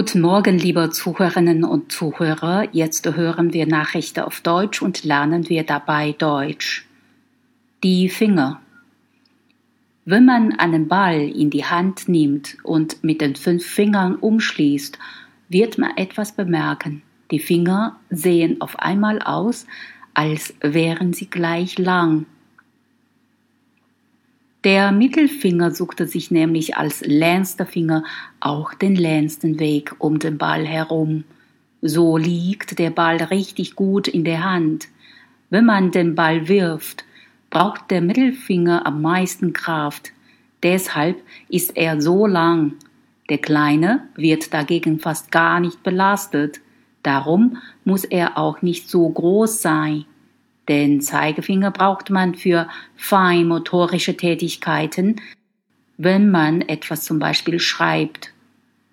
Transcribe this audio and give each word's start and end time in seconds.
Guten 0.00 0.22
Morgen, 0.22 0.56
liebe 0.56 0.88
Zuhörerinnen 0.88 1.62
und 1.62 1.92
Zuhörer. 1.92 2.66
Jetzt 2.72 3.06
hören 3.14 3.52
wir 3.52 3.66
Nachrichten 3.66 4.20
auf 4.20 4.40
Deutsch 4.40 4.80
und 4.80 5.04
lernen 5.04 5.50
wir 5.50 5.62
dabei 5.62 6.12
Deutsch. 6.12 6.86
Die 7.84 8.08
Finger. 8.08 8.62
Wenn 10.06 10.24
man 10.24 10.58
einen 10.58 10.88
Ball 10.88 11.20
in 11.20 11.50
die 11.50 11.66
Hand 11.66 12.08
nimmt 12.08 12.56
und 12.62 13.04
mit 13.04 13.20
den 13.20 13.36
fünf 13.36 13.62
Fingern 13.62 14.16
umschließt, 14.16 14.98
wird 15.50 15.76
man 15.76 15.94
etwas 15.98 16.32
bemerken. 16.32 17.02
Die 17.30 17.38
Finger 17.38 18.00
sehen 18.08 18.62
auf 18.62 18.78
einmal 18.78 19.20
aus, 19.20 19.66
als 20.14 20.54
wären 20.62 21.12
sie 21.12 21.28
gleich 21.28 21.76
lang. 21.78 22.24
Der 24.64 24.92
Mittelfinger 24.92 25.70
suchte 25.70 26.06
sich 26.06 26.30
nämlich 26.30 26.76
als 26.76 27.00
längster 27.00 27.64
Finger 27.64 28.04
auch 28.40 28.74
den 28.74 28.94
längsten 28.94 29.58
Weg 29.58 29.94
um 29.98 30.18
den 30.18 30.36
Ball 30.36 30.66
herum. 30.66 31.24
So 31.80 32.18
liegt 32.18 32.78
der 32.78 32.90
Ball 32.90 33.16
richtig 33.16 33.74
gut 33.74 34.06
in 34.06 34.22
der 34.24 34.44
Hand. 34.44 34.88
Wenn 35.48 35.64
man 35.64 35.92
den 35.92 36.14
Ball 36.14 36.46
wirft, 36.46 37.04
braucht 37.48 37.90
der 37.90 38.02
Mittelfinger 38.02 38.86
am 38.86 39.00
meisten 39.00 39.54
Kraft. 39.54 40.12
Deshalb 40.62 41.16
ist 41.48 41.74
er 41.74 42.02
so 42.02 42.26
lang. 42.26 42.74
Der 43.30 43.38
kleine 43.38 44.08
wird 44.14 44.52
dagegen 44.52 44.98
fast 44.98 45.32
gar 45.32 45.58
nicht 45.60 45.82
belastet. 45.82 46.60
Darum 47.02 47.56
muss 47.84 48.04
er 48.04 48.36
auch 48.36 48.60
nicht 48.60 48.90
so 48.90 49.08
groß 49.08 49.62
sein. 49.62 50.04
Den 50.70 51.00
Zeigefinger 51.00 51.72
braucht 51.72 52.10
man 52.10 52.36
für 52.36 52.68
feinmotorische 52.94 54.16
Tätigkeiten, 54.16 55.16
wenn 55.98 56.30
man 56.30 56.60
etwas 56.60 57.02
zum 57.02 57.18
Beispiel 57.18 57.58
schreibt. 57.58 58.32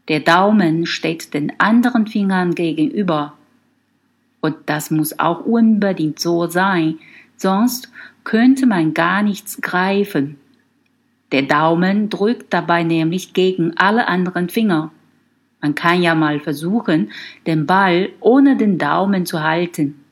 Der 0.08 0.20
Daumen 0.22 0.88
steht 0.88 1.36
den 1.36 1.54
anderen 1.60 2.08
Fingern 2.08 2.56
gegenüber. 2.56 3.34
Und 4.42 4.56
das 4.66 4.90
muss 4.90 5.20
auch 5.20 5.46
unbedingt 5.46 6.20
so 6.20 6.48
sein, 6.48 6.98
sonst 7.36 7.92
könnte 8.24 8.66
man 8.66 8.96
gar 8.96 9.22
nichts 9.22 9.62
greifen. 9.62 10.40
Der 11.32 11.44
Daumen 11.44 12.10
drückt 12.10 12.56
dabei 12.56 12.82
nämlich 12.82 13.34
gegen 13.34 13.78
alle 13.78 14.08
anderen 14.08 14.50
Finger. 14.50 14.92
Man 15.62 15.76
kann 15.76 16.02
ja 16.02 16.16
mal 16.16 16.40
versuchen, 16.40 17.12
den 17.46 17.68
Ball 17.68 18.10
ohne 18.20 18.58
den 18.58 18.80
Daumen 18.80 19.28
zu 19.28 19.44
halten. 19.44 20.04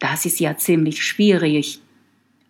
Das 0.00 0.26
ist 0.26 0.40
ja 0.40 0.56
ziemlich 0.56 1.04
schwierig. 1.04 1.80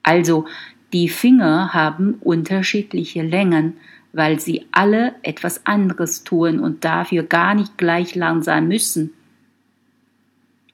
Also, 0.03 0.47
die 0.95 1.09
Finger 1.09 1.75
haben 1.75 2.15
unterschiedliche 2.21 3.23
Längen, 3.23 3.75
weil 4.13 4.41
sie 4.41 4.67
alle 4.73 5.15
etwas 5.23 5.67
anderes 5.67 6.25
tun 6.25 6.59
und 6.59 6.85
dafür 6.85 7.23
gar 7.23 7.55
nicht 7.55 7.77
gleich 7.77 8.15
lang 8.15 8.43
sein 8.43 8.67
müssen. 8.67 9.13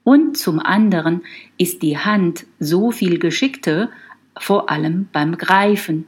Und 0.05 0.39
zum 0.39 0.61
anderen 0.61 1.23
ist 1.59 1.83
die 1.83 1.99
Hand 1.99 2.47
so 2.61 2.93
viel 2.93 3.19
geschickter, 3.19 3.91
vor 4.39 4.71
allem 4.71 5.09
beim 5.13 5.37
Greifen. 5.37 6.07